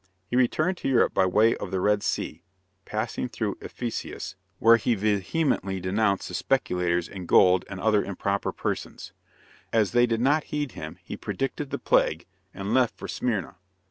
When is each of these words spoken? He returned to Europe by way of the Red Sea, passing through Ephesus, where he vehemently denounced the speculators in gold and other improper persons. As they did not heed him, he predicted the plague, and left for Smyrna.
He 0.31 0.35
returned 0.35 0.77
to 0.77 0.89
Europe 0.89 1.13
by 1.13 1.27
way 1.27 1.55
of 1.57 1.69
the 1.69 1.79
Red 1.79 2.01
Sea, 2.01 2.41
passing 2.85 3.29
through 3.29 3.59
Ephesus, 3.61 4.35
where 4.57 4.77
he 4.77 4.95
vehemently 4.95 5.79
denounced 5.79 6.27
the 6.27 6.33
speculators 6.33 7.07
in 7.07 7.27
gold 7.27 7.65
and 7.69 7.79
other 7.79 8.03
improper 8.03 8.51
persons. 8.51 9.13
As 9.71 9.91
they 9.91 10.07
did 10.07 10.19
not 10.19 10.45
heed 10.45 10.71
him, 10.71 10.97
he 11.03 11.15
predicted 11.15 11.69
the 11.69 11.77
plague, 11.77 12.25
and 12.51 12.73
left 12.73 12.97
for 12.97 13.07
Smyrna. 13.07 13.57